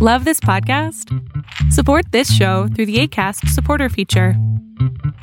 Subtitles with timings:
[0.00, 1.12] Love this podcast?
[1.72, 4.34] Support this show through the ACAST supporter feature.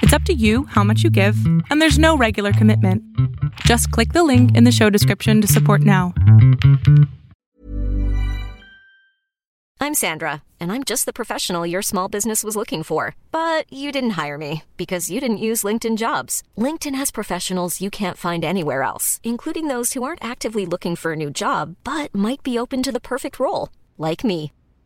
[0.02, 1.38] It's up to you how much you give,
[1.70, 3.02] and there's no regular commitment.
[3.62, 6.14] Just click the link in the show description to support now.
[9.80, 13.16] I'm Sandra, and I'm just the professional your small business was looking for.
[13.32, 16.44] But you didn't hire me because you didn't use LinkedIn jobs.
[16.58, 21.14] LinkedIn has professionals you can't find anywhere else, including those who aren't actively looking for
[21.14, 24.52] a new job but might be open to the perfect role, like me.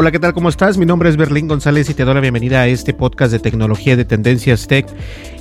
[0.00, 0.32] Hola, ¿qué tal?
[0.32, 0.78] ¿Cómo estás?
[0.78, 3.96] Mi nombre es Berlín González y te doy la bienvenida a este podcast de tecnología
[3.96, 4.86] de Tendencias Tech.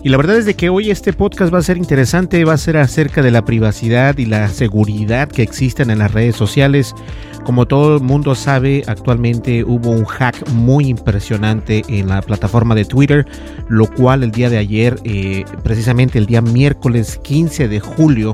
[0.04, 2.58] Y la verdad es de que hoy este podcast va a ser interesante, va a
[2.58, 6.94] ser acerca de la privacidad y la seguridad que existen en las redes sociales.
[7.46, 12.84] Como todo el mundo sabe, actualmente hubo un hack muy impresionante en la plataforma de
[12.84, 13.26] Twitter,
[13.70, 18.34] lo cual el día de ayer, eh, precisamente el día miércoles 15 de julio,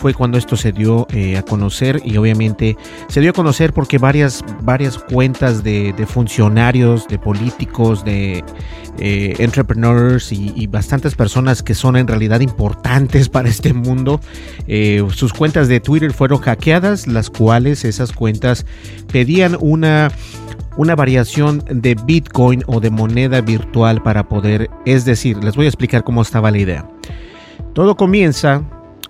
[0.00, 2.74] fue cuando esto se dio eh, a conocer y obviamente
[3.08, 8.42] se dio a conocer porque varias, varias cuentas de, funcionarios, de políticos, de
[8.98, 14.22] eh, entrepreneurs y, y, bastantes personas que son en realidad importantes para este mundo,
[14.66, 18.64] eh, sus cuentas de Twitter fueron hackeadas, las cuales esas cuentas
[19.12, 20.10] pedían una
[20.76, 25.68] una variación de Bitcoin o de moneda virtual para poder, es decir, les voy a
[25.68, 26.88] explicar cómo estaba la idea.
[27.74, 28.62] Todo comienza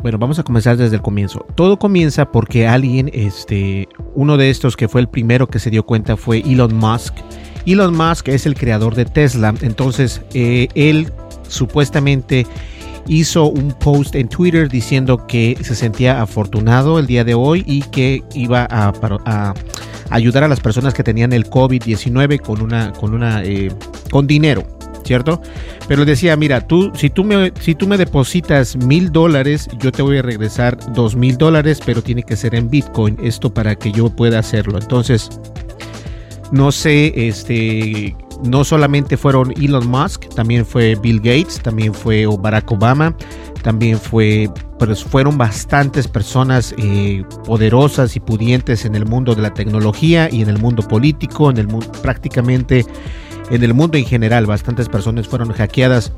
[0.03, 1.47] bueno, vamos a comenzar desde el comienzo.
[1.55, 5.85] Todo comienza porque alguien, este, uno de estos que fue el primero que se dio
[5.85, 7.15] cuenta fue Elon Musk.
[7.67, 11.13] Elon Musk es el creador de Tesla, entonces eh, él
[11.49, 12.47] supuestamente
[13.07, 17.83] hizo un post en Twitter diciendo que se sentía afortunado el día de hoy y
[17.83, 19.55] que iba a,
[20.11, 23.71] ayudar a las personas que tenían el COVID-19 con una, con una, eh,
[24.11, 24.80] con dinero.
[25.05, 25.41] ¿Cierto?
[25.89, 30.03] Pero decía, mira, tú, si tú me, si tú me depositas mil dólares, yo te
[30.03, 33.93] voy a regresar dos mil dólares, pero tiene que ser en Bitcoin, esto para que
[33.93, 34.79] yo pueda hacerlo.
[34.79, 35.31] Entonces,
[36.53, 42.71] no sé, este, no solamente fueron Elon Musk, también fue Bill Gates, también fue Barack
[42.73, 43.15] Obama,
[43.63, 49.53] también fue, pues fueron bastantes personas eh, poderosas y pudientes en el mundo de la
[49.53, 51.69] tecnología y en el mundo político, en el
[52.03, 52.87] prácticamente
[53.51, 54.47] en el mundo en general.
[54.47, 56.13] Bastantes personas fueron hackeadas.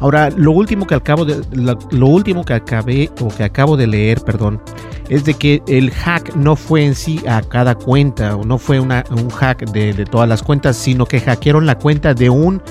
[0.00, 4.20] Ahora, lo último que acabo de, lo, último que acabé o que acabo de leer,
[4.20, 4.60] perdón,
[5.08, 8.80] es de que el hack no fue en sí a cada cuenta o no fue
[8.80, 12.62] un hack de, de, todas las cuentas, sino que hackearon la cuenta de un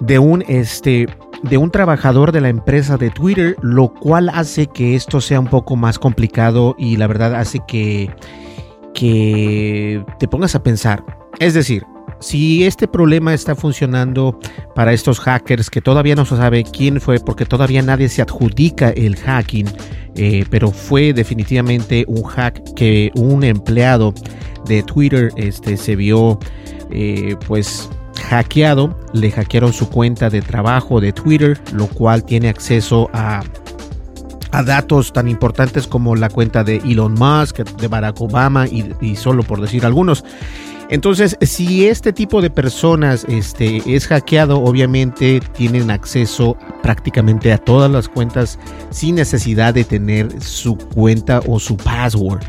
[0.00, 1.06] de un este
[1.42, 5.48] de un trabajador de la empresa de Twitter, lo cual hace que esto sea un
[5.48, 8.10] poco más complicado y la verdad hace que
[8.94, 11.04] que te pongas a pensar.
[11.38, 11.84] Es decir,
[12.22, 14.38] si este problema está funcionando
[14.74, 18.90] para estos hackers que todavía no se sabe quién fue porque todavía nadie se adjudica
[18.90, 19.68] el hacking,
[20.14, 24.14] eh, pero fue definitivamente un hack que un empleado
[24.66, 26.38] de Twitter este, se vio
[26.90, 27.90] eh, pues
[28.28, 33.42] hackeado, le hackearon su cuenta de trabajo de Twitter, lo cual tiene acceso a
[34.52, 39.16] a datos tan importantes como la cuenta de Elon Musk, de Barack Obama y, y
[39.16, 40.24] solo por decir algunos.
[40.88, 47.90] Entonces, si este tipo de personas este, es hackeado, obviamente tienen acceso prácticamente a todas
[47.90, 48.58] las cuentas
[48.90, 52.42] sin necesidad de tener su cuenta o su password.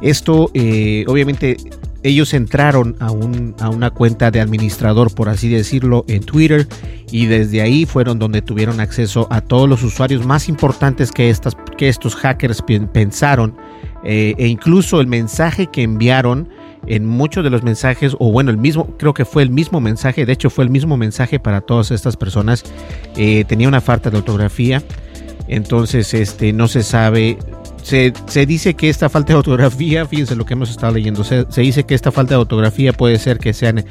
[0.00, 1.56] Esto, eh, obviamente,
[2.02, 6.68] ellos entraron a, un, a, una cuenta de administrador, por así decirlo, en Twitter
[7.10, 11.56] y desde ahí fueron donde tuvieron acceso a todos los usuarios más importantes que, estas,
[11.78, 12.62] que estos hackers
[12.92, 13.56] pensaron
[14.04, 16.48] eh, e incluso el mensaje que enviaron
[16.86, 20.26] en muchos de los mensajes, o bueno, el mismo, creo que fue el mismo mensaje,
[20.26, 22.64] de hecho fue el mismo mensaje para todas estas personas,
[23.16, 24.82] eh, tenía una falta de ortografía,
[25.48, 27.38] entonces este, no se sabe,
[27.82, 31.46] se, se, dice que esta falta de ortografía, fíjense lo que hemos estado leyendo, se,
[31.48, 33.84] se dice que esta falta de ortografía puede ser que sean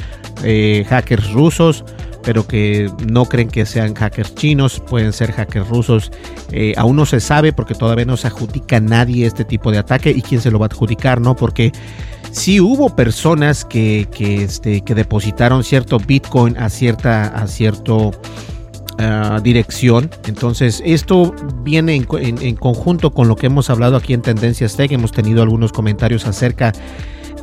[0.44, 1.86] eh, hackers rusos,
[2.24, 6.12] pero que no creen que sean hackers chinos, pueden ser hackers rusos.
[6.52, 9.78] Eh, aún no se sabe porque todavía no se adjudica a nadie este tipo de
[9.78, 11.36] ataque y quién se lo va a adjudicar, ¿no?
[11.36, 11.72] Porque
[12.34, 18.12] sí hubo personas que, este, que depositaron cierto Bitcoin a, cierta, a cierto
[19.00, 20.10] uh, dirección.
[20.28, 21.34] Entonces, esto
[21.64, 24.92] viene en, en, en, conjunto con lo que hemos hablado aquí en Tendencias Tech.
[24.92, 26.74] Hemos tenido algunos comentarios acerca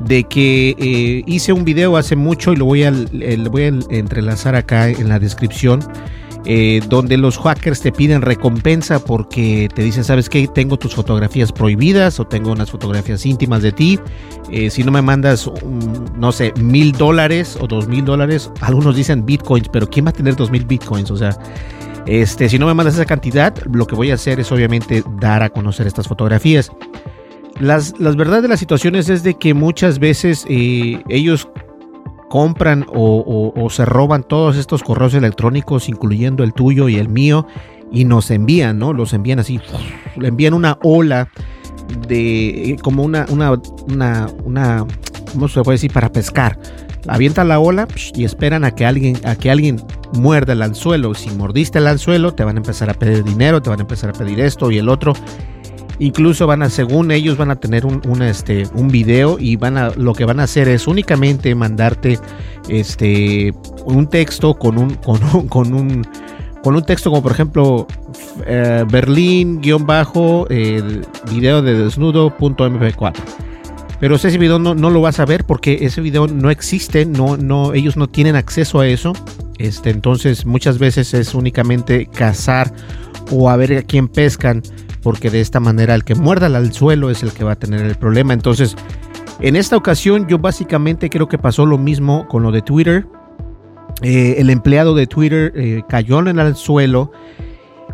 [0.00, 3.68] de que eh, hice un video hace mucho y lo voy a, lo voy a
[3.90, 5.80] entrelazar acá en la descripción.
[6.46, 10.48] Eh, donde los hackers te piden recompensa porque te dicen, ¿sabes qué?
[10.48, 14.00] Tengo tus fotografías prohibidas o tengo unas fotografías íntimas de ti.
[14.50, 15.50] Eh, si no me mandas,
[16.16, 20.14] no sé, mil dólares o dos mil dólares, algunos dicen bitcoins, pero ¿quién va a
[20.14, 21.10] tener dos mil bitcoins?
[21.10, 21.36] O sea,
[22.06, 25.42] este, si no me mandas esa cantidad, lo que voy a hacer es obviamente dar
[25.42, 26.72] a conocer estas fotografías.
[27.60, 31.48] Las, las verdades de las situaciones es de que muchas veces eh, ellos
[32.30, 37.44] compran o, se roban todos estos correos electrónicos, incluyendo el tuyo y el mío,
[37.90, 38.92] y nos envían, ¿no?
[38.92, 39.60] Los envían así,
[40.22, 41.28] envían una ola
[42.06, 44.86] de, como una, una, una, una,
[45.32, 45.92] ¿cómo se puede decir?
[45.92, 46.56] Para pescar.
[47.08, 49.82] Avienta la ola y esperan a que alguien, a que alguien
[50.14, 51.14] muerda el anzuelo.
[51.14, 54.10] Si mordiste el anzuelo, te van a empezar a pedir dinero, te van a empezar
[54.10, 55.14] a pedir esto y el otro.
[56.00, 59.90] Incluso van a, según ellos, van a tener un, este, un video y van a,
[59.90, 62.18] lo que van a hacer es únicamente mandarte
[62.70, 63.52] este,
[63.84, 66.06] un texto con un, con un, con un,
[66.62, 67.86] con un texto como por ejemplo
[68.46, 70.46] eh, Berlín guion bajo
[71.30, 73.14] video de desnudo.mp4.
[74.00, 77.36] Pero ese video no, no, lo vas a ver porque ese video no existe, no,
[77.36, 79.12] no, ellos no tienen acceso a eso.
[79.58, 82.72] Este, entonces muchas veces es únicamente cazar
[83.30, 84.62] o a ver a quién pescan
[85.02, 87.82] porque de esta manera el que muerda al suelo es el que va a tener
[87.82, 88.32] el problema.
[88.32, 88.76] Entonces,
[89.40, 93.06] en esta ocasión yo básicamente creo que pasó lo mismo con lo de Twitter.
[94.02, 97.10] Eh, el empleado de Twitter eh, cayó en el suelo,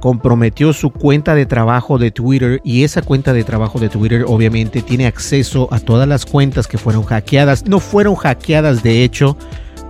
[0.01, 4.83] comprometió su cuenta de trabajo de Twitter y esa cuenta de trabajo de Twitter obviamente
[4.83, 7.67] tiene acceso a todas las cuentas que fueron hackeadas.
[7.67, 9.37] No fueron hackeadas de hecho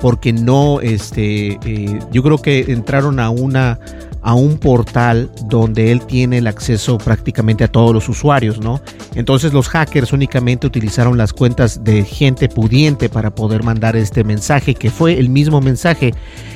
[0.01, 3.79] porque no, este, eh, yo creo que entraron a una
[4.27, 8.81] a un portal donde él tiene el acceso prácticamente a todos los usuarios, ¿no?
[9.15, 14.75] Entonces los hackers únicamente utilizaron las cuentas de gente pudiente para poder mandar este mensaje,
[14.75, 16.13] que fue el mismo mensaje.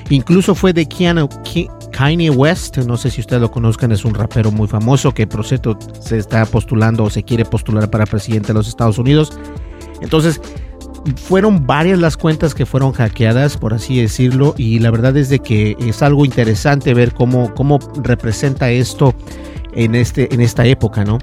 [0.09, 1.29] Incluso fue de Keanu,
[1.93, 5.47] Kanye West, no sé si ustedes lo conozcan, es un rapero muy famoso que por
[5.47, 9.39] cierto se está postulando o se quiere postular para presidente de los Estados Unidos.
[10.03, 10.41] Entonces,
[11.17, 15.39] fueron varias las cuentas que fueron hackeadas, por así decirlo, y la verdad es de
[15.39, 19.15] que es algo interesante ver cómo, cómo representa esto
[19.73, 21.19] en, este, en esta época, ¿no?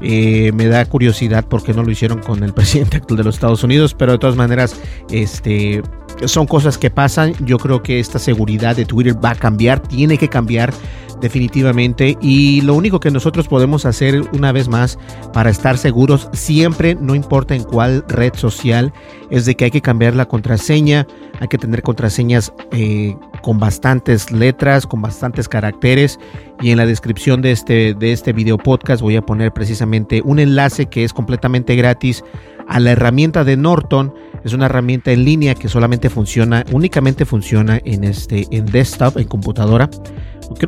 [0.00, 3.62] Eh, me da curiosidad porque no lo hicieron con el presidente actual de los Estados
[3.64, 4.76] Unidos, pero de todas maneras,
[5.10, 5.82] este,
[6.24, 7.34] son cosas que pasan.
[7.44, 10.72] Yo creo que esta seguridad de Twitter va a cambiar, tiene que cambiar
[11.20, 14.98] definitivamente y lo único que nosotros podemos hacer una vez más
[15.32, 18.92] para estar seguros siempre no importa en cuál red social
[19.30, 21.06] es de que hay que cambiar la contraseña
[21.40, 26.18] hay que tener contraseñas eh, con bastantes letras con bastantes caracteres
[26.60, 30.38] y en la descripción de este de este video podcast voy a poner precisamente un
[30.38, 32.24] enlace que es completamente gratis
[32.68, 34.14] a la herramienta de Norton.
[34.44, 39.26] Es una herramienta en línea que solamente funciona únicamente funciona en este en desktop en
[39.26, 39.90] computadora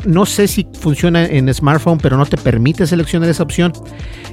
[0.04, 3.72] no sé si funciona en smartphone, pero no te permite seleccionar esa opción.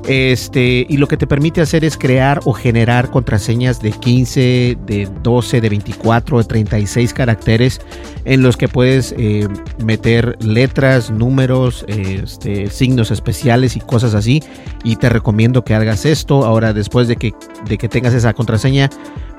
[0.08, 5.10] Este, y lo que te permite hacer es crear o generar contraseñas de 15, de
[5.24, 7.82] 12, de 24, de 36 caracteres
[8.26, 9.48] en los que puedes eh,
[9.84, 14.42] meter letras, números, este, signos especiales y cosas así.
[14.84, 16.46] Y te recomiendo que hagas esto.
[16.46, 17.34] Ahora, después de que,
[17.68, 18.90] de que tengas esa contraseña,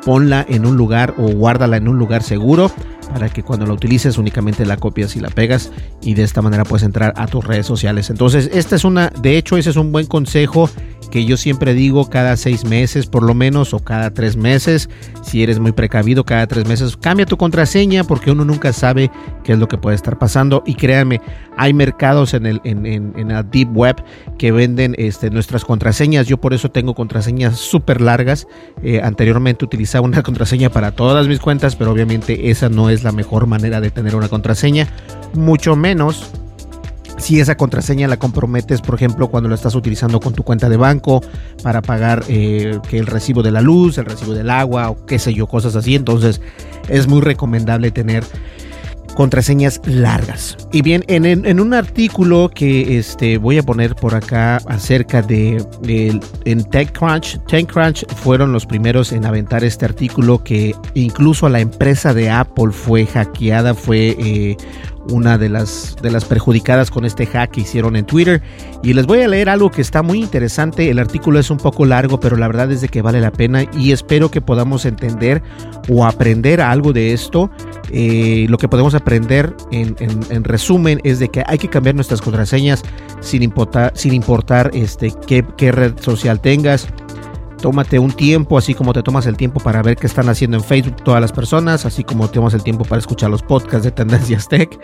[0.04, 2.70] ponla en un lugar o guárdala en un lugar seguro
[3.12, 6.64] para que cuando la utilices únicamente la copias y la pegas y de esta manera
[6.64, 8.10] puedes entrar a tus redes sociales.
[8.10, 10.68] Entonces, esta es una, de hecho, ese es un buen consejo
[11.10, 14.88] que yo siempre digo cada seis meses por lo menos o cada tres meses.
[15.22, 19.10] Si eres muy precavido, cada tres meses cambia tu contraseña porque uno nunca sabe
[19.44, 20.62] qué es lo que puede estar pasando.
[20.66, 21.20] Y créanme,
[21.56, 23.96] hay mercados en, el, en, en, la Deep Web
[24.38, 26.26] que venden este, nuestras contraseñas.
[26.26, 28.46] Yo por eso tengo contraseñas súper largas.
[28.82, 33.12] Eh, anteriormente utilizaba una contraseña para todas mis cuentas, pero obviamente esa no es la
[33.12, 34.88] mejor manera de tener una contraseña.
[35.34, 36.30] Mucho menos
[37.18, 40.76] si esa contraseña la comprometes, por ejemplo, cuando lo estás utilizando con tu cuenta de
[40.76, 41.20] banco
[41.62, 45.18] para pagar eh, que el recibo de la luz, el recibo del agua o qué
[45.18, 45.94] sé yo, cosas así.
[45.94, 46.40] Entonces
[46.88, 48.24] es muy recomendable tener
[49.18, 50.56] contraseñas largas.
[50.70, 55.60] Y bien, en, un artículo que este, voy a poner por acá acerca de,
[56.44, 62.30] en TechCrunch, TechCrunch fueron los primeros en aventar este artículo que incluso la empresa de
[62.30, 64.56] Apple fue hackeada, fue eh,
[65.10, 68.42] una de las, de las perjudicadas con este hack que hicieron en Twitter.
[68.82, 70.90] Y les voy a leer algo que está muy interesante.
[70.90, 73.64] El artículo es un poco largo, pero la verdad es de que vale la pena
[73.76, 75.42] y espero que podamos entender
[75.88, 77.50] o aprender algo de esto.
[77.90, 79.96] Eh, lo que podemos aprender en,
[80.44, 82.82] resumen es de que hay que cambiar nuestras contraseñas
[83.20, 86.88] sin importar, sin importar este, qué, qué red social tengas
[87.60, 90.64] tómate un tiempo, así como te tomas el tiempo para ver qué están haciendo en
[90.64, 94.48] Facebook todas las personas, así como tomas el tiempo para escuchar los podcasts de Tendencias
[94.48, 94.78] Tech.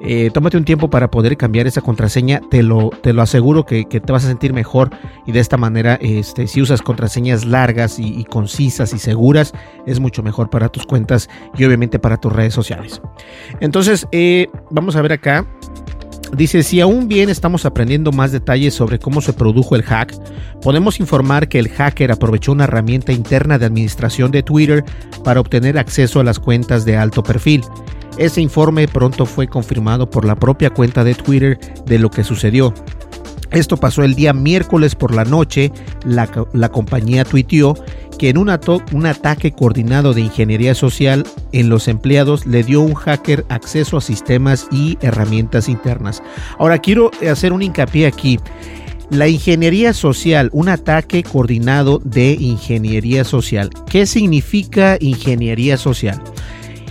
[0.00, 3.84] Eh, tómate un tiempo para poder cambiar esa contraseña, te lo, te lo aseguro que,
[3.84, 4.90] te vas a sentir mejor
[5.26, 9.52] y de esta manera, este, si usas contraseñas largas y, concisas y seguras,
[9.86, 13.02] es mucho mejor para tus cuentas y obviamente para tus redes sociales.
[13.60, 15.46] Entonces, eh, vamos a ver acá.
[16.36, 20.14] Dice, si aún bien estamos aprendiendo más detalles sobre cómo se produjo el hack,
[20.60, 24.84] podemos informar que el hacker aprovechó una herramienta interna de administración de Twitter
[25.24, 27.62] para obtener acceso a las cuentas de alto perfil.
[28.18, 32.74] Ese informe pronto fue confirmado por la propia cuenta de Twitter de lo que sucedió.
[33.50, 35.72] Esto pasó el día miércoles por la noche,
[36.04, 36.26] la,
[36.68, 37.74] compañía tuiteó
[38.18, 43.46] que en un, ataque coordinado de ingeniería social en los empleados le dio un hacker
[43.48, 46.22] acceso a sistemas y herramientas internas.
[46.58, 48.38] Ahora quiero hacer un hincapié aquí.
[49.10, 53.70] La ingeniería social, un ataque coordinado de ingeniería social.
[53.88, 56.22] ¿Qué significa ingeniería social?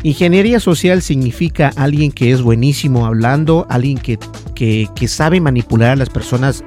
[0.01, 4.17] Ingeniería social significa alguien que es buenísimo hablando, alguien que,
[4.55, 6.63] que, que sabe manipular a las personas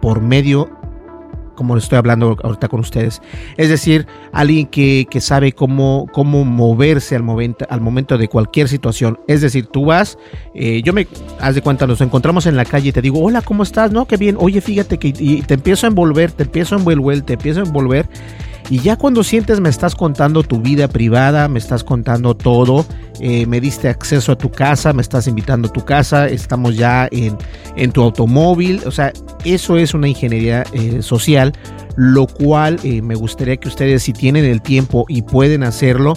[0.00, 0.70] por medio
[1.54, 3.22] como estoy hablando ahorita con ustedes.
[3.56, 9.18] Es decir, alguien que, sabe cómo, cómo moverse al momento, al momento de cualquier situación.
[9.26, 10.18] Es decir, tú vas,
[10.54, 11.06] eh, yo me,
[11.40, 13.92] haz de cuenta, nos encontramos en la calle y te digo, hola, ¿cómo estás?
[13.92, 17.22] No, qué bien, oye, fíjate que y te empiezo a envolver, te empiezo a envolver,
[17.22, 18.08] te empiezo a envolver
[18.70, 22.86] y ya cuando sientes me estás contando tu vida privada, me estás contando todo,
[23.20, 27.06] eh, me diste acceso a tu casa, me estás invitando a tu casa, estamos ya
[27.10, 27.36] en,
[27.76, 29.12] en tu automóvil, o sea,
[29.44, 31.52] eso es una ingeniería eh, social,
[31.96, 36.14] lo cual eh, me gustaría que ustedes si tienen el tiempo y pueden hacerlo,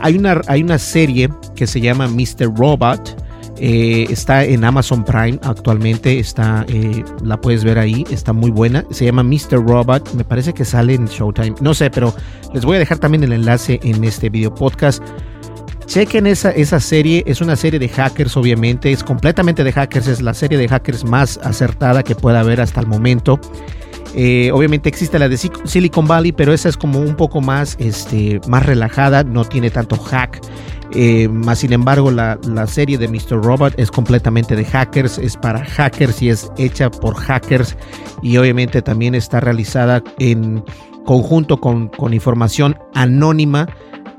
[0.00, 2.56] hay una, hay una serie que se llama Mr.
[2.56, 3.21] Robot,
[3.64, 8.84] eh, está en Amazon Prime actualmente, está, eh, la puedes ver ahí, está muy buena.
[8.90, 9.64] Se llama Mr.
[9.64, 12.12] Robot, me parece que sale en Showtime, no sé, pero
[12.52, 15.00] les voy a dejar también el enlace en este video podcast.
[15.86, 20.22] Chequen esa, esa serie, es una serie de hackers obviamente, es completamente de hackers, es
[20.22, 23.38] la serie de hackers más acertada que pueda haber hasta el momento.
[24.14, 28.40] Eh, obviamente existe la de Silicon Valley, pero esa es como un poco más, este,
[28.48, 30.40] más relajada, no tiene tanto hack.
[30.94, 33.42] Eh, más sin embargo, la, serie de Mr.
[33.42, 37.76] Robot es completamente de hackers, es para hackers y es hecha por hackers
[38.20, 40.62] y obviamente también está realizada en
[41.06, 43.68] conjunto con, información anónima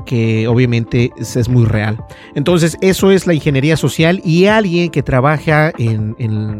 [0.03, 1.97] que obviamente es, muy real.
[2.35, 6.15] Entonces, eso es la ingeniería social y alguien que trabaja en,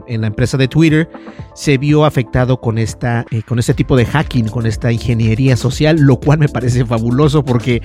[0.08, 1.10] la empresa de Twitter
[1.56, 5.98] se vio afectado con, esta, eh, con este tipo de hacking, con esta ingeniería social,
[6.00, 7.82] lo cual me parece fabuloso porque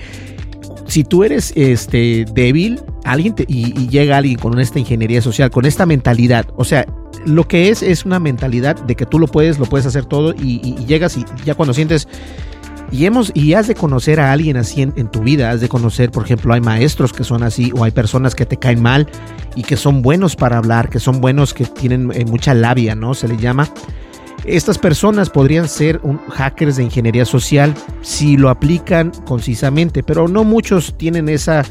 [0.89, 5.85] si tú eres este, débil, alguien y, llega alguien con esta ingeniería social, con esta
[5.85, 6.85] mentalidad, o sea,
[7.25, 10.33] lo que es es una mentalidad de que tú lo puedes, lo puedes hacer todo
[10.33, 12.07] y, llegas y ya cuando sientes
[12.91, 16.11] y hemos y has de conocer a alguien así en, tu vida, has de conocer,
[16.11, 19.07] por ejemplo, hay maestros que son así o hay personas que te caen mal
[19.55, 23.13] y que son buenos para hablar, que son buenos, que tienen eh, mucha labia, ¿no?
[23.13, 23.69] Se le llama.
[24.45, 30.97] Estas personas podrían ser hackers de ingeniería social si lo aplican concisamente, pero no muchos
[30.97, 31.65] tienen esa,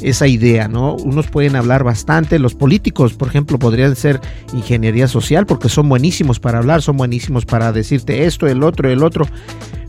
[0.00, 0.94] esa idea, ¿no?
[0.94, 4.20] Unos pueden hablar bastante, los políticos, por ejemplo, podrían ser
[4.52, 9.02] ingeniería social porque son buenísimos para hablar, son buenísimos para decirte esto, el otro, el
[9.02, 9.26] otro.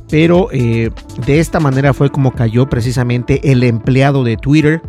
[0.09, 0.91] Pero eh,
[1.25, 4.81] de esta manera fue como cayó precisamente el empleado de Twitter.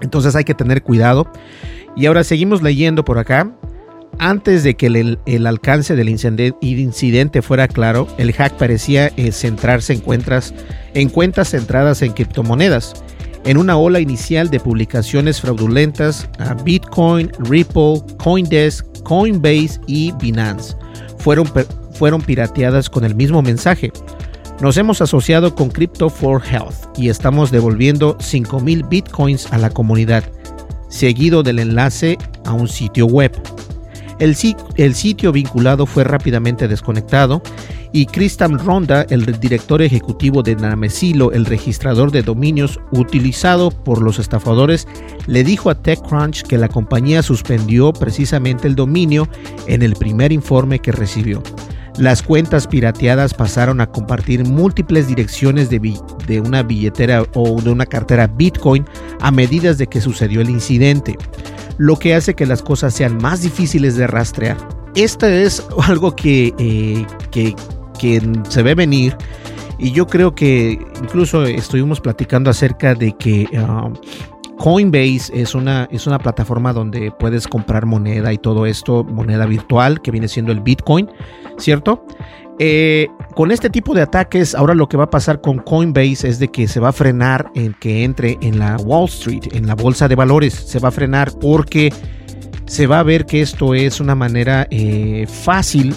[0.00, 1.30] Entonces hay que tener cuidado.
[1.96, 3.50] Y ahora seguimos leyendo por acá.
[4.18, 10.00] Antes de que el, alcance del incidente fuera claro, el hack parecía eh, centrarse en
[10.00, 10.54] cuentas,
[10.94, 12.94] en cuentas centradas en criptomonedas.
[13.44, 20.76] En una ola inicial de publicaciones fraudulentas a Bitcoin, Ripple, Coindesk, Coinbase y Binance
[21.24, 21.50] fueron,
[21.94, 23.92] fueron pirateadas con el mismo mensaje.
[24.60, 30.24] Nos hemos asociado con Crypto for Health y estamos devolviendo 5.000 bitcoins a la comunidad,
[30.88, 33.32] seguido del enlace a un sitio web.
[34.20, 37.42] El, sitio vinculado fue rápidamente desconectado
[37.92, 44.18] y Christian Ronda, el director ejecutivo de Namesilo, el registrador de dominios utilizado por los
[44.18, 44.86] estafadores,
[45.26, 49.28] le dijo a TechCrunch que la compañía suspendió precisamente el dominio
[49.66, 51.42] en el primer informe que recibió.
[51.98, 58.26] Las cuentas pirateadas pasaron a compartir múltiples direcciones de, una billetera o de una cartera
[58.26, 58.84] Bitcoin
[59.20, 61.16] a medida de que sucedió el incidente,
[61.78, 64.56] lo que hace que las cosas sean más difíciles de rastrear.
[64.96, 67.54] Esto es algo que, eh, que,
[67.98, 69.16] que se ve venir
[69.78, 73.94] y yo creo que incluso estuvimos platicando acerca de que um,
[74.58, 80.00] Coinbase es una, es una plataforma donde puedes comprar moneda y todo esto, moneda virtual
[80.00, 81.08] que viene siendo el Bitcoin,
[81.58, 82.04] ¿cierto?
[82.58, 86.38] Eh, con este tipo de ataques, ahora lo que va a pasar con Coinbase es
[86.38, 89.74] de que se va a frenar en que entre en la Wall Street, en la
[89.74, 91.92] bolsa de valores, se va a frenar porque
[92.66, 95.94] se va a ver que esto es una manera eh, fácil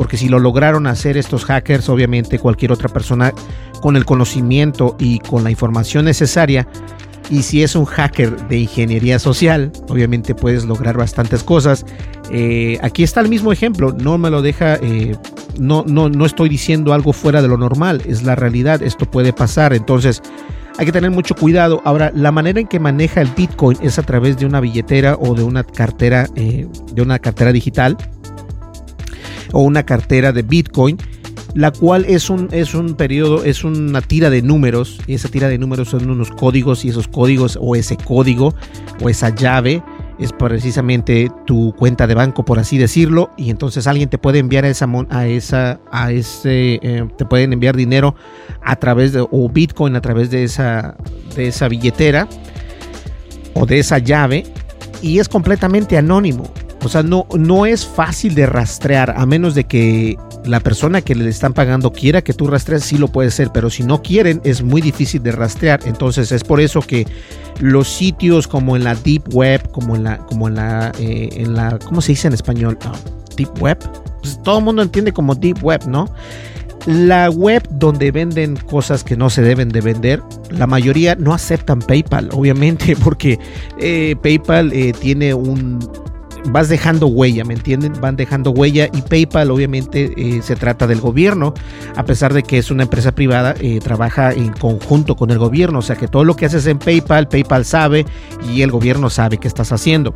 [0.00, 3.34] porque si lo lograron hacer estos hackers, obviamente cualquier otra persona
[3.82, 6.66] con el conocimiento y con la información necesaria,
[7.30, 11.86] y si es un hacker de ingeniería social, obviamente puedes lograr bastantes cosas.
[12.32, 15.16] Eh, aquí está el mismo ejemplo, no me lo deja, eh,
[15.58, 19.32] no, no, no estoy diciendo algo fuera de lo normal, es la realidad, esto puede
[19.32, 20.22] pasar, entonces
[20.78, 21.82] hay que tener mucho cuidado.
[21.84, 25.34] Ahora, la manera en que maneja el Bitcoin es a través de una billetera o
[25.34, 27.96] de una cartera, eh, de una cartera digital
[29.52, 30.96] o una cartera de Bitcoin,
[31.54, 35.48] la cual es un, es un periodo, es una tira de números, y esa tira
[35.48, 38.54] de números son unos códigos, y esos códigos o ese código
[39.02, 39.82] o esa llave
[40.18, 44.64] es precisamente tu cuenta de banco, por así decirlo, y entonces alguien te puede enviar
[44.64, 48.14] a esa, a esa, a ese, eh, te pueden enviar dinero
[48.62, 50.96] a través de, o Bitcoin a través de esa,
[51.34, 52.28] de esa billetera
[53.54, 54.44] o de esa llave,
[55.02, 56.44] y es completamente anónimo.
[56.82, 61.14] O sea, no, no es fácil de rastrear, a menos de que la persona que
[61.14, 64.40] le están pagando quiera que tú rastrees, sí lo puede ser, pero si no quieren,
[64.44, 65.80] es muy difícil de rastrear.
[65.84, 67.06] Entonces es por eso que
[67.60, 71.54] los sitios como en la Deep Web, como en la, como en la, eh, en
[71.54, 72.78] la ¿cómo se dice en español?
[72.84, 72.92] Ah,
[73.36, 73.78] deep Web.
[74.22, 76.12] Pues todo el mundo entiende como Deep Web, ¿no?
[76.86, 81.80] La web donde venden cosas que no se deben de vender, la mayoría no aceptan
[81.80, 83.38] PayPal, obviamente, porque
[83.78, 85.78] eh, PayPal eh, tiene un,
[86.46, 87.92] vas dejando huella, ¿me entienden?
[88.00, 91.54] Van dejando huella y PayPal obviamente eh, se trata del gobierno,
[91.96, 95.80] a pesar de que es una empresa privada, eh, trabaja en conjunto con el gobierno,
[95.80, 98.06] o sea que todo lo que haces en PayPal, PayPal sabe
[98.52, 100.14] y el gobierno sabe qué estás haciendo.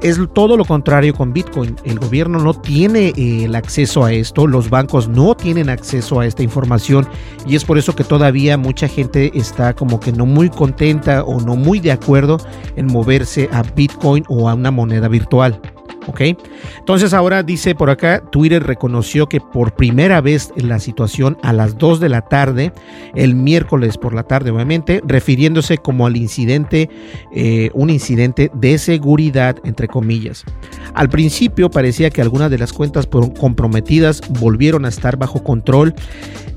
[0.00, 1.76] Es todo lo contrario con Bitcoin.
[1.84, 6.26] El gobierno no tiene eh, el acceso a esto, los bancos no tienen acceso a
[6.26, 7.08] esta información
[7.46, 11.40] y es por eso que todavía mucha gente está como que no muy contenta o
[11.40, 12.38] no muy de acuerdo
[12.76, 15.60] en moverse a Bitcoin o a una moneda virtual.
[16.08, 16.20] ¿Ok?
[16.78, 21.52] Entonces ahora dice por acá, Twitter reconoció que por primera vez en la situación a
[21.52, 22.72] las 2 de la tarde,
[23.14, 26.90] el miércoles por la tarde obviamente, refiriéndose como al incidente,
[27.32, 30.44] eh, un incidente de seguridad, entre comillas.
[30.94, 33.06] Al principio parecía que algunas de las cuentas
[33.38, 35.94] comprometidas volvieron a estar bajo control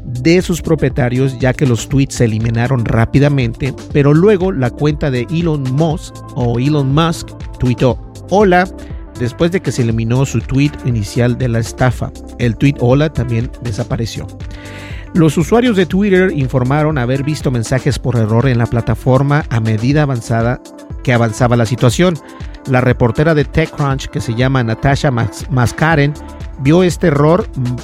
[0.03, 5.27] de sus propietarios ya que los tweets se eliminaron rápidamente, pero luego la cuenta de
[5.31, 7.97] Elon Musk o Elon Musk tuitó,
[8.29, 8.67] hola,
[9.21, 12.11] después de que se eliminó su tweet inicial de la estafa.
[12.39, 14.27] El tweet hola también desapareció.
[15.13, 20.03] Los usuarios de Twitter informaron haber visto mensajes por error en la plataforma a medida
[20.03, 20.61] avanzada
[21.03, 22.15] que avanzaba la situación.
[22.67, 26.13] La reportera de TechCrunch, que se llama Natasha Mascaren,
[26.61, 27.75] vio este error mm,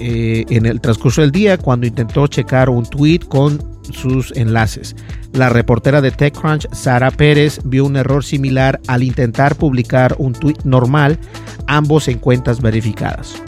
[0.00, 3.58] eh, en el transcurso del día cuando intentó checar un tweet con
[3.92, 4.96] sus enlaces.
[5.32, 10.56] La reportera de TechCrunch, Sara Pérez, vio un error similar al intentar publicar un tweet
[10.64, 11.18] normal,
[11.66, 13.40] ambos en cuentas verificadas.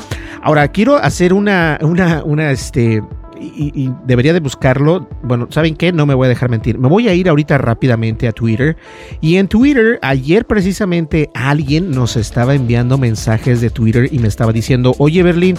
[0.43, 3.03] Ahora, quiero hacer una, una, una, este,
[3.43, 5.09] y, debería de buscarlo.
[5.23, 5.93] Bueno, ¿saben qué?
[5.93, 6.79] No me voy a dejar mentir.
[6.79, 8.77] Me voy a ir ahorita rápidamente a Twitter.
[9.21, 14.53] Y en Twitter, ayer precisamente alguien nos estaba enviando mensajes de Twitter y me estaba
[14.53, 15.57] diciendo, oye Berlín,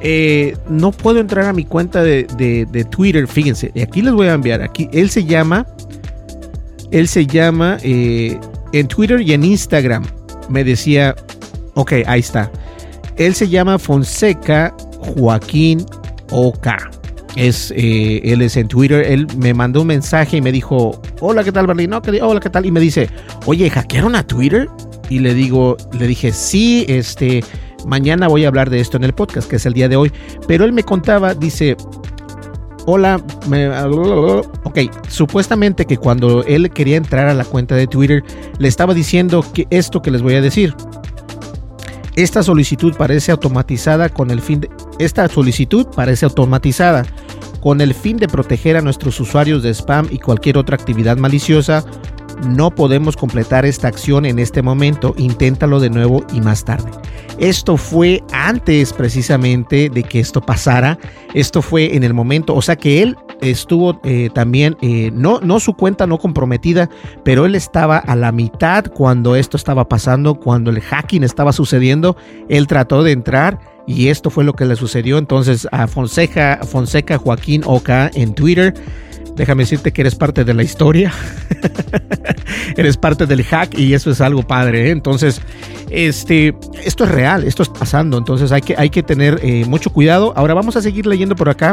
[0.00, 3.26] eh, no puedo entrar a mi cuenta de, Twitter.
[3.26, 4.62] Fíjense, aquí les voy a enviar.
[4.62, 5.66] Aquí él se llama.
[6.90, 8.38] Él se llama eh,
[8.72, 10.04] en Twitter y en Instagram.
[10.48, 11.14] Me decía,
[11.74, 12.50] ok, ahí está.
[13.16, 15.84] Él se llama Fonseca Joaquín
[16.30, 16.68] OK.
[17.36, 19.04] Es, eh, él es en Twitter.
[19.06, 21.90] Él me mandó un mensaje y me dijo, hola, ¿qué tal, Berlín?
[21.90, 22.66] No, hola, ¿qué tal?
[22.66, 23.08] Y me dice,
[23.46, 24.68] oye, ¿hackearon a Twitter?
[25.10, 27.44] Y le digo, le dije, sí, este
[27.88, 30.12] Mañana voy a hablar de esto en el podcast, que es el día de hoy.
[30.46, 31.74] Pero él me contaba, dice,
[32.84, 38.22] hola, me, ok, supuestamente que cuando él quería entrar a la cuenta de Twitter,
[38.58, 40.74] le estaba diciendo que esto que les voy a decir.
[42.14, 44.70] Esta solicitud parece automatizada con el fin de...
[44.98, 47.06] esta solicitud parece automatizada.
[47.62, 51.84] Con el fin de proteger a nuestros usuarios de spam y cualquier otra actividad maliciosa,
[52.46, 56.90] no podemos completar esta acción en este momento, inténtalo de nuevo y más tarde.
[57.38, 60.98] Esto fue antes precisamente de que esto pasara,
[61.34, 65.60] esto fue en el momento, o sea que él estuvo eh, también, eh, no, no
[65.60, 66.90] su cuenta no comprometida,
[67.24, 72.16] pero él estaba a la mitad cuando esto estaba pasando, cuando el hacking estaba sucediendo,
[72.48, 75.18] él trató de entrar y esto fue lo que le sucedió.
[75.18, 78.74] Entonces a Fonseca, Fonseca Joaquín Oca en Twitter
[79.38, 81.12] déjame decirte que eres parte de la historia,
[82.76, 84.88] eres parte del hack y eso es algo padre.
[84.88, 84.90] ¿eh?
[84.90, 85.40] Entonces,
[85.88, 89.90] este, esto es real, esto está pasando, entonces hay que, hay que tener eh, mucho
[89.90, 90.32] cuidado.
[90.36, 91.72] Ahora vamos a seguir leyendo por acá.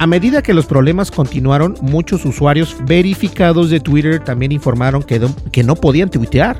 [0.00, 5.20] A medida que los problemas continuaron, muchos usuarios verificados de Twitter también informaron que,
[5.52, 6.58] que no podían tuitear.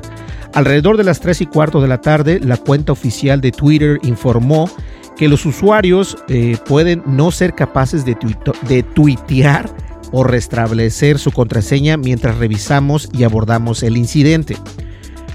[0.53, 4.69] Alrededor de las 3 y cuarto de la tarde, la cuenta oficial de Twitter informó
[5.17, 8.17] que los usuarios eh, pueden no ser capaces de,
[8.67, 9.69] de tuitear
[10.11, 14.57] o restablecer su contraseña mientras revisamos y abordamos el incidente.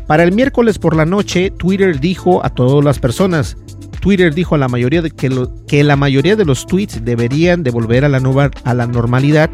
[0.07, 3.57] Para el miércoles por la noche, Twitter dijo a todas las personas,
[4.01, 8.05] Twitter dijo a la mayoría de que, la mayoría de los tweets deberían de volver
[8.05, 8.21] a la,
[8.65, 9.49] a la normalidad,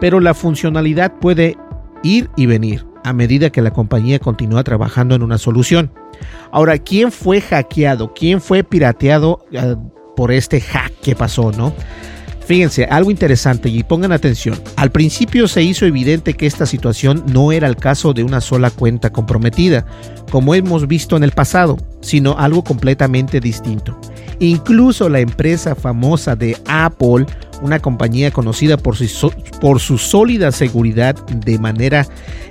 [0.00, 1.56] pero la funcionalidad puede
[2.04, 5.90] ir y venir a medida que la compañía continúa trabajando en una solución.
[6.52, 8.12] Ahora, ¿quién fue hackeado?
[8.14, 9.74] ¿Quién fue pirateado eh,
[10.14, 11.74] por este hack que pasó, no?
[12.46, 14.60] Fíjense, algo interesante y pongan atención.
[14.76, 18.70] Al principio se hizo evidente que esta situación no era el caso de una sola
[18.70, 19.86] cuenta comprometida,
[20.30, 23.98] como hemos visto en el pasado, sino algo completamente distinto.
[24.38, 27.26] Incluso la empresa famosa de Apple,
[27.62, 32.06] una compañía conocida por su, por su sólida seguridad de manera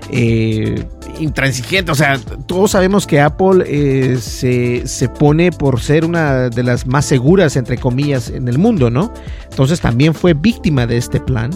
[0.09, 0.85] eh,
[1.19, 1.91] intransigente.
[1.91, 6.87] O sea, todos sabemos que Apple eh, se, se, pone por ser una de las
[6.87, 9.13] más seguras, entre comillas, en el mundo, ¿no?
[9.49, 11.51] Entonces también fue víctima de este plan.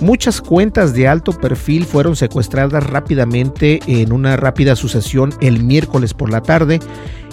[0.00, 6.30] Muchas cuentas de alto perfil fueron secuestradas rápidamente en una rápida sucesión el miércoles por
[6.30, 6.80] la tarde,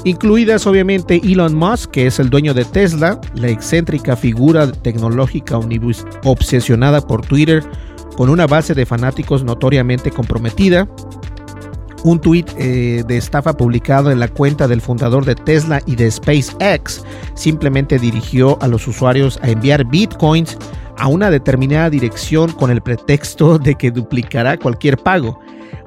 [0.07, 5.59] incluidas obviamente Elon Musk, que es el dueño de Tesla, la excéntrica figura tecnológica
[6.23, 7.63] obsesionada por Twitter,
[8.15, 10.87] con una base de fanáticos notoriamente comprometida,
[12.03, 16.09] un tuit eh, de estafa publicado en la cuenta del fundador de Tesla y de
[16.09, 17.03] SpaceX.
[17.35, 20.57] Simplemente dirigió a los usuarios a enviar bitcoins
[20.97, 25.39] a una determinada dirección con el pretexto de que duplicará cualquier pago.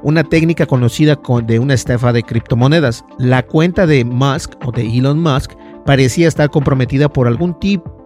[0.02, 3.04] Una técnica conocida de una estafa de criptomonedas.
[3.18, 5.52] La cuenta de Musk o de Elon Musk
[5.84, 7.56] parecía estar comprometida por algún,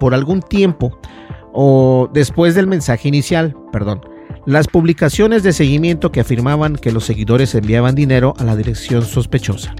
[0.01, 0.99] por algún tiempo
[1.53, 4.01] o después del mensaje inicial, perdón
[4.47, 9.75] las publicaciones de seguimiento que afirmaban que los seguidores enviaban dinero a la dirección sospechosa.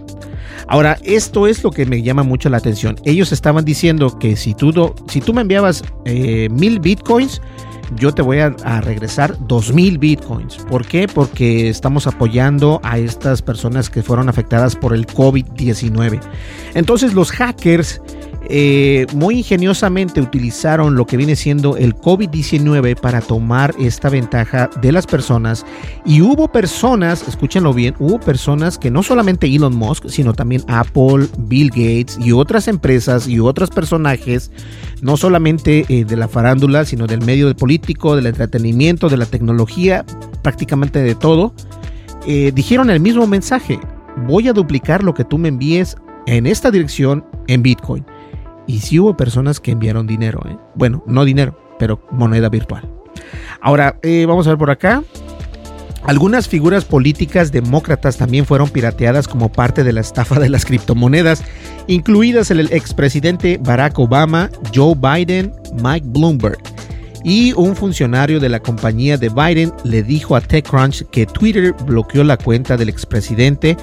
[0.67, 2.97] Ahora, esto es lo que me llama mucho la atención.
[3.05, 7.41] Ellos estaban diciendo que si tú, si tú me enviabas eh, mil bitcoins,
[7.97, 10.57] yo te voy a, a, regresar dos mil bitcoins.
[10.71, 11.07] ¿Por qué?
[11.07, 16.21] Porque estamos apoyando a estas personas que fueron afectadas por el COVID-19.
[16.75, 18.01] Entonces los hackers
[18.49, 24.93] eh, muy ingeniosamente utilizaron lo que viene siendo el COVID-19 para tomar esta ventaja de
[24.93, 25.65] las personas.
[26.05, 31.27] Y hubo personas, escúchenlo bien, hubo personas que no solamente Elon Musk, sino también Apple,
[31.39, 34.51] Bill Gates y otras empresas y otros personajes,
[35.01, 40.05] no solamente eh, de la farándula, sino del medio político, del entretenimiento, de la tecnología,
[40.43, 41.55] prácticamente de todo,
[42.27, 43.79] eh, dijeron el mismo mensaje.
[44.27, 48.05] Voy a duplicar lo que tú me envíes en esta dirección en Bitcoin.
[48.67, 50.57] Y sí hubo personas que enviaron dinero, ¿eh?
[50.75, 52.91] bueno, no dinero, pero moneda virtual.
[53.61, 55.03] Ahora, eh, vamos a ver por acá.
[56.05, 61.43] Algunas figuras políticas demócratas también fueron pirateadas como parte de la estafa de las criptomonedas,
[61.87, 66.59] incluidas el expresidente Barack Obama, Joe Biden, Mike Bloomberg.
[67.25, 72.23] Y un funcionario de la compañía de Biden le dijo a TechCrunch que Twitter bloqueó
[72.23, 73.79] la cuenta del expresidente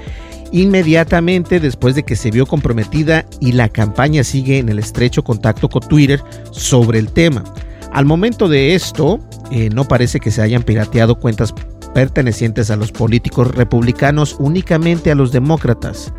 [0.52, 5.70] inmediatamente después de que se vio comprometida y la campaña sigue en el estrecho contacto
[5.70, 7.44] con Twitter sobre el tema.
[7.92, 9.20] Al momento de esto,
[9.52, 11.54] eh, no parece que se hayan pirateado cuentas
[11.94, 16.14] pertenecientes a los políticos republicanos, únicamente a los demócratas.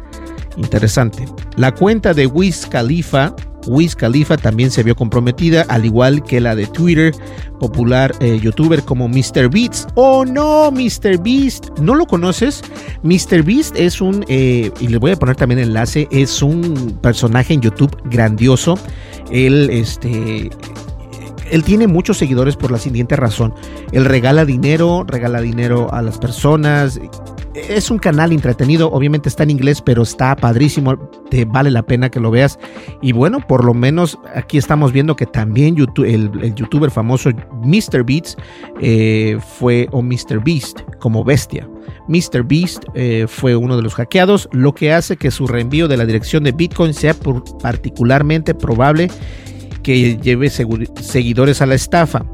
[0.57, 1.27] Interesante.
[1.57, 3.35] La cuenta de Wiz Khalifa
[3.67, 7.15] Wiz Khalifa también se vio comprometida, al igual que la de Twitter,
[7.59, 9.91] popular eh, youtuber como MrBeast.
[9.95, 12.63] Oh no, MrBeast, ¿no lo conoces?
[13.03, 17.61] MrBeast es un, eh, y le voy a poner también enlace, es un personaje en
[17.61, 18.79] YouTube grandioso.
[19.31, 20.51] Él, este,
[21.51, 23.55] él tiene muchos seguidores por la siguiente razón.
[23.93, 27.01] Él regala dinero, regala dinero a las personas
[27.55, 30.97] es un canal entretenido, obviamente está en inglés, pero está padrísimo,
[31.31, 32.59] te vale la pena que lo veas.
[33.01, 37.31] Y bueno, por lo menos aquí estamos viendo que también el, youtuber famoso
[37.63, 38.05] Mr.
[38.05, 38.37] Beats
[38.81, 40.43] eh, fue, o Mr.
[40.43, 41.69] Beast, como bestia.
[42.09, 42.43] Mr.
[42.45, 46.07] Beast eh, fue uno de los hackeados, lo que hace que su reenvío de la
[46.07, 47.15] dirección de Bitcoin sea
[47.63, 49.11] particularmente probable
[49.83, 52.25] que lleve seguidores a la estafa.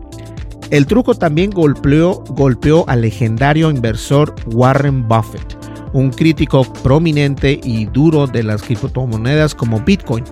[0.71, 5.57] El truco también golpeó, golpeó al legendario inversor Warren Buffett,
[5.95, 10.25] un crítico prominente y duro de las criptomonedas como Bitcoin.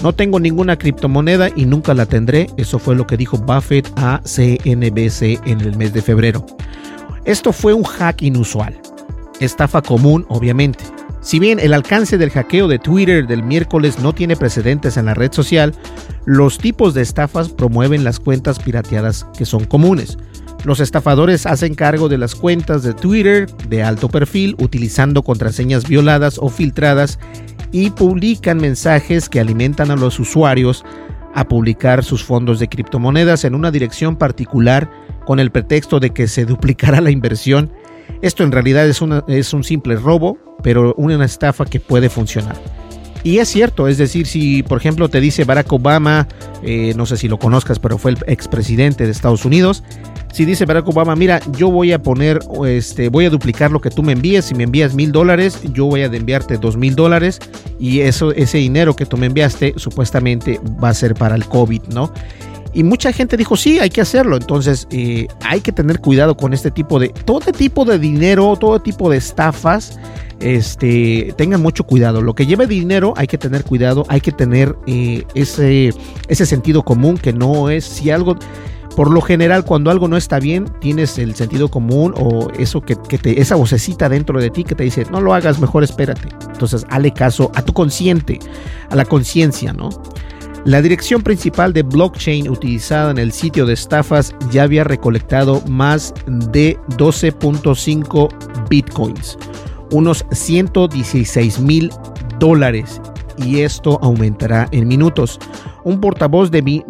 [0.00, 4.20] No tengo ninguna criptomoneda y nunca la tendré, eso fue lo que dijo Buffett a
[4.22, 6.46] CNBC en el mes de febrero.
[7.24, 8.80] Esto fue un hack inusual,
[9.40, 10.84] estafa común obviamente.
[11.20, 15.14] Si bien el alcance del hackeo de Twitter del miércoles no tiene precedentes en la
[15.14, 15.74] red social,
[16.24, 20.16] los tipos de estafas promueven las cuentas pirateadas que son comunes.
[20.64, 26.38] Los estafadores hacen cargo de las cuentas de Twitter de alto perfil utilizando contraseñas violadas
[26.38, 27.18] o filtradas
[27.70, 30.84] y publican mensajes que alimentan a los usuarios
[31.34, 34.90] a publicar sus fondos de criptomonedas en una dirección particular
[35.26, 37.72] con el pretexto de que se duplicará la inversión.
[38.22, 42.56] Esto en realidad es, es un simple robo pero una estafa que puede funcionar.
[43.22, 46.26] Y es cierto, es decir, si por ejemplo te dice Barack Obama,
[46.62, 49.82] eh, no sé si lo conozcas, pero fue el expresidente de Estados Unidos,
[50.32, 53.90] si dice Barack Obama, mira, yo voy a poner, este, voy a duplicar lo que
[53.90, 57.40] tú me envíes, si me envías mil dólares, yo voy a enviarte dos mil dólares
[57.78, 61.82] y eso, ese dinero que tú me enviaste supuestamente va a ser para el COVID,
[61.92, 62.10] ¿no?
[62.72, 64.36] Y mucha gente dijo, sí, hay que hacerlo.
[64.36, 68.80] Entonces eh, hay que tener cuidado con este tipo de, todo tipo de dinero, todo
[68.80, 69.98] tipo de estafas
[70.40, 72.22] este, tengan mucho cuidado.
[72.22, 75.94] Lo que lleve dinero hay que tener cuidado, hay que tener eh, ese,
[76.28, 78.36] ese sentido común que no es si algo...
[78.96, 82.96] Por lo general, cuando algo no está bien, tienes el sentido común o eso que,
[82.96, 86.28] te, esa vocecita dentro de ti que te dice, no lo hagas, mejor espérate.
[86.52, 88.40] Entonces, hale caso a tu consciente,
[88.90, 89.90] a la conciencia, ¿no?
[90.64, 96.12] La dirección principal de blockchain utilizada en el sitio de estafas ya había recolectado más
[96.26, 99.38] de 12.5 bitcoins
[99.90, 101.90] unos 116 mil
[102.38, 103.00] dólares
[103.38, 105.38] y esto aumentará en minutos.
[105.84, 106.84] Un portavoz de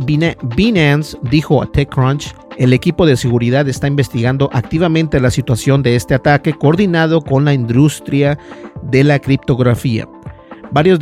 [0.57, 6.15] Binance dijo a TechCrunch, el equipo de seguridad está investigando activamente la situación de este
[6.15, 8.39] ataque coordinado con la industria
[8.83, 10.09] de la criptografía.
[10.73, 10.99] Varios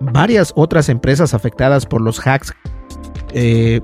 [0.00, 2.52] varias otras empresas afectadas por los hacks
[3.32, 3.80] eh,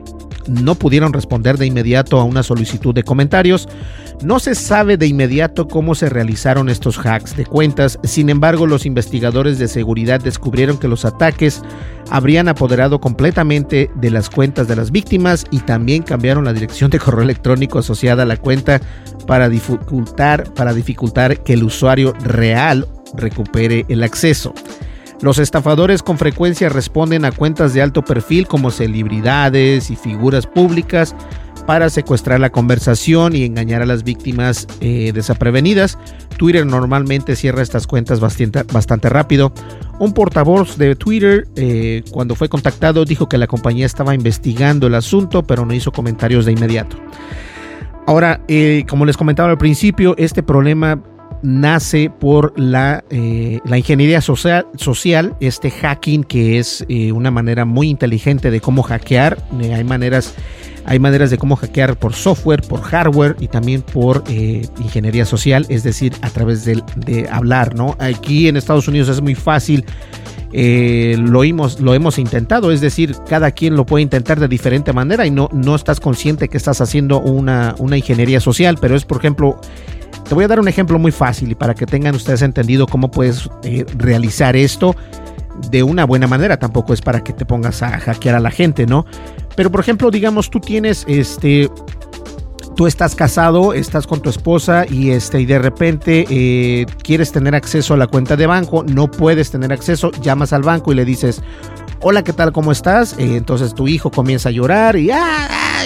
[0.49, 3.69] no pudieron responder de inmediato a una solicitud de comentarios.
[4.23, 8.87] No se sabe de inmediato cómo se realizaron estos hacks de cuentas, sin embargo los
[8.87, 11.63] investigadores de seguridad descubrieron que los ataques
[12.11, 17.01] habrían apoderado completamente de las cuentas de las víctimas y también cambiaron la dirección de
[17.01, 18.81] correo electrónico asociada a la cuenta
[19.27, 24.55] para dificultar, para dificultar que el usuario real recupere el acceso.
[25.21, 31.15] Los estafadores con frecuencia responden a cuentas de alto perfil como celebridades y figuras públicas
[31.67, 35.99] para secuestrar la conversación y engañar a las víctimas eh, desaprevenidas.
[36.37, 39.53] Twitter normalmente cierra estas cuentas bastante, bastante rápido.
[40.01, 44.95] Un portavoz de Twitter, eh, cuando fue contactado, dijo que la compañía estaba investigando el
[44.95, 46.97] asunto, pero no hizo comentarios de inmediato.
[48.07, 51.01] Ahora, eh, como les comentaba al principio, este problema
[51.45, 58.53] nace por la, la ingeniería social, social, este hacking que es una manera muy inteligente
[58.53, 59.39] de cómo hackear.
[59.61, 60.37] Hay maneras
[60.85, 65.83] hay maneras de cómo hackear por software, por hardware y también por ingeniería social, es
[65.83, 67.97] decir, a través de, hablar, ¿no?
[67.99, 69.85] Aquí en Estados Unidos es muy fácil,
[70.53, 75.27] lo, hemos, lo hemos intentado, es decir, cada quien lo puede intentar de diferente manera
[75.27, 79.19] y no, no estás consciente que estás haciendo una, una ingeniería social, pero es, por
[79.19, 79.59] ejemplo,
[80.29, 83.11] te voy a dar un ejemplo muy fácil y para que tengan ustedes entendido cómo
[83.11, 84.95] puedes eh, realizar esto
[85.71, 86.59] de una buena manera.
[86.59, 89.07] Tampoco es para que te pongas a hackear a la gente, ¿no?
[89.57, 91.71] Pero por ejemplo, digamos, tú tienes este.
[92.75, 97.55] Tú estás casado, estás con tu esposa y, este, y de repente eh, quieres tener
[97.55, 101.05] acceso a la cuenta de banco, no puedes tener acceso, llamas al banco y le
[101.05, 101.43] dices,
[102.01, 102.51] hola, ¿qué tal?
[102.53, 103.13] ¿Cómo estás?
[103.19, 105.11] Eh, entonces tu hijo comienza a llorar y,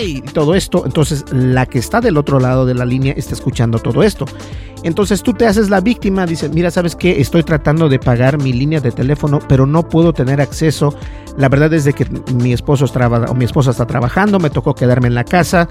[0.00, 0.85] y todo esto.
[0.85, 4.26] Entonces la que está del otro lado de la línea está escuchando todo esto.
[4.82, 7.20] Entonces tú te haces la víctima, dices, mira, ¿sabes qué?
[7.20, 10.94] Estoy tratando de pagar mi línea de teléfono, pero no puedo tener acceso.
[11.37, 15.09] La verdad es de que mi esposo o mi esposa está trabajando, me tocó quedarme
[15.09, 15.68] en la casa.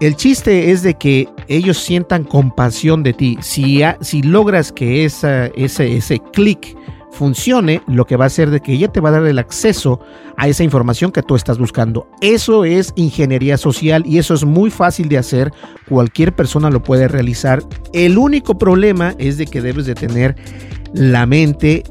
[0.00, 3.38] El chiste es de que ellos sientan compasión de ti.
[3.40, 6.76] Si, si logras que ese, ese clic
[7.12, 10.00] funcione, lo que va a hacer de que ella te va a dar el acceso
[10.36, 12.08] a esa información que tú estás buscando.
[12.20, 15.52] Eso es ingeniería social y eso es muy fácil de hacer.
[15.88, 17.62] Cualquier persona lo puede realizar.
[17.92, 20.36] El único problema es de que debes de tener
[20.94, 21.84] la mente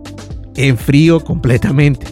[0.55, 2.07] en frío completamente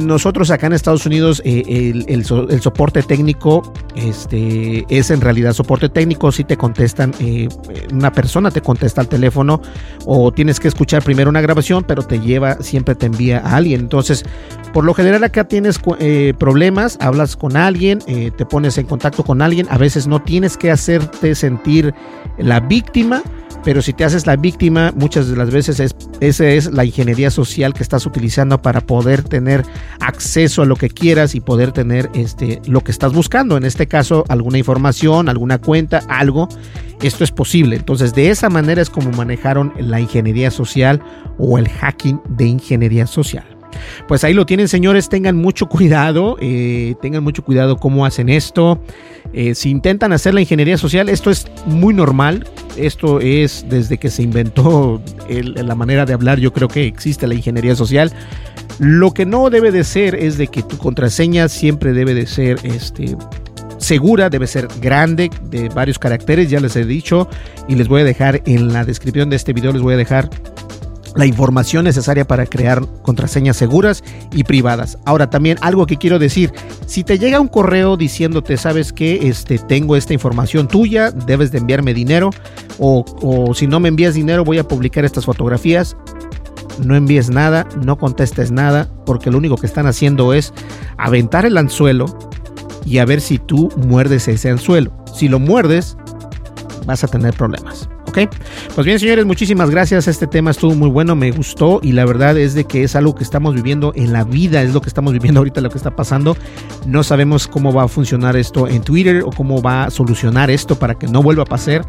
[0.00, 6.32] nosotros acá en Estados Unidos eh, el, soporte técnico este, es en realidad soporte técnico.
[6.32, 7.48] Si te contestan eh,
[7.92, 9.60] una persona te contesta al teléfono
[10.04, 13.80] o tienes que escuchar primero una grabación pero te lleva siempre te envía a alguien.
[13.80, 14.24] Entonces
[14.72, 19.42] por lo general acá tienes eh, problemas hablas con alguien te pones en contacto con
[19.42, 19.66] alguien.
[19.70, 21.94] A veces no tienes que hacerte sentir
[22.38, 23.22] la víctima
[23.66, 27.32] pero si te haces la víctima, muchas de las veces es, esa es la ingeniería
[27.32, 29.64] social que estás utilizando para poder tener
[29.98, 33.56] acceso a lo que quieras y poder tener este, lo que estás buscando.
[33.56, 36.48] En este caso, alguna información, alguna cuenta, algo.
[37.02, 37.74] Esto es posible.
[37.74, 41.02] Entonces, de esa manera es como manejaron la ingeniería social
[41.36, 43.55] o el hacking de ingeniería social.
[44.08, 45.08] Pues ahí lo tienen, señores.
[45.08, 46.36] Tengan mucho cuidado.
[46.40, 48.80] Eh, tengan mucho cuidado cómo hacen esto.
[49.32, 52.46] Eh, si intentan hacer la ingeniería social, esto es muy normal.
[52.76, 56.38] Esto es desde que se inventó la manera de hablar.
[56.38, 58.12] Yo creo que existe la ingeniería social.
[58.78, 62.58] Lo que no debe de ser es de que tu contraseña siempre debe de ser
[62.62, 63.16] este,
[63.78, 67.28] segura, debe ser grande, de varios caracteres, ya les he dicho,
[67.68, 70.28] y les voy a dejar en la descripción de este video, les voy a dejar
[71.16, 74.98] la información necesaria para crear contraseñas seguras y privadas.
[75.04, 76.52] Ahora también algo que quiero decir,
[76.86, 81.58] si te llega un correo diciéndote, sabes que este, tengo esta información tuya, debes de
[81.58, 82.30] enviarme dinero
[82.78, 85.96] o, o si no me envías dinero voy a publicar estas fotografías,
[86.84, 90.52] no envíes nada, no contestes nada, porque lo único que están haciendo es
[90.98, 92.06] aventar el anzuelo
[92.84, 94.92] y a ver si tú muerdes ese anzuelo.
[95.12, 95.96] Si lo muerdes,
[96.84, 97.88] vas a tener problemas.
[98.74, 100.08] Pues bien, señores, muchísimas gracias.
[100.08, 103.14] Este tema estuvo muy bueno, me gustó y la verdad es de que es algo
[103.14, 105.94] que estamos viviendo en la vida, es lo que estamos viviendo ahorita, lo que está
[105.94, 106.36] pasando.
[106.86, 110.76] No sabemos cómo va a funcionar esto en Twitter o cómo va a solucionar esto
[110.78, 111.86] para que no vuelva a pasar.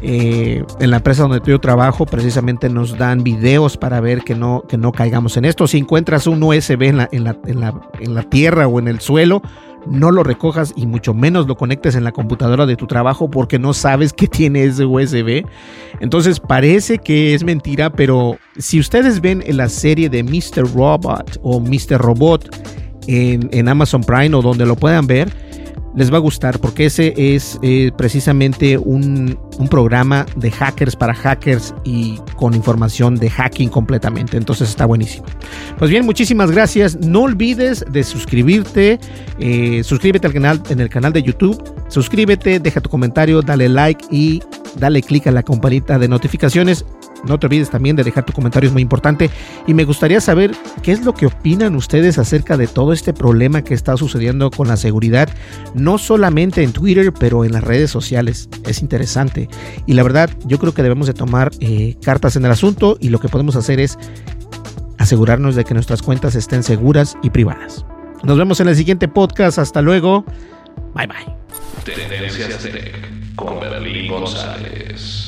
[0.00, 4.62] Eh, en la empresa donde yo trabajo precisamente nos dan videos para ver que no,
[4.68, 5.66] que no caigamos en esto.
[5.66, 8.88] Si encuentras un USB en la, en la, en la, en la tierra o en
[8.88, 9.42] el suelo,
[9.86, 13.58] no lo recojas y mucho menos lo conectes en la computadora de tu trabajo porque
[13.58, 15.44] no sabes que tiene ese USB.
[16.00, 20.72] Entonces parece que es mentira, pero si ustedes ven en la serie de Mr.
[20.74, 21.98] Robot o Mr.
[21.98, 22.54] Robot
[23.06, 25.32] en, en Amazon Prime o donde lo puedan ver,
[25.96, 31.74] les va a gustar porque ese es eh, precisamente un, programa de hackers para hackers
[31.84, 34.36] y con información de hacking completamente.
[34.36, 35.26] Entonces está buenísimo.
[35.78, 36.96] Pues bien, muchísimas gracias.
[37.00, 39.00] No olvides de suscribirte.
[39.40, 41.60] Eh, suscríbete al canal en el canal de YouTube.
[41.88, 44.40] Suscríbete, deja tu comentario, dale like y
[44.78, 46.84] dale click a la campanita de notificaciones.
[47.24, 49.30] No te olvides también de dejar tu comentario, es muy importante.
[49.66, 50.52] Y me gustaría saber
[50.82, 54.68] qué es lo que opinan ustedes acerca de todo este problema que está sucediendo con
[54.68, 55.28] la seguridad,
[55.74, 58.48] no solamente en Twitter, pero en las redes sociales.
[58.66, 59.48] Es interesante.
[59.86, 63.08] Y la verdad, yo creo que debemos de tomar eh, cartas en el asunto y
[63.08, 63.98] lo que podemos hacer es
[64.98, 67.84] asegurarnos de que nuestras cuentas estén seguras y privadas.
[68.24, 69.58] Nos vemos en el siguiente podcast.
[69.58, 70.24] Hasta luego.
[70.94, 71.38] Bye bye.
[71.84, 72.68] Tendencias
[73.36, 75.27] con Berlín González.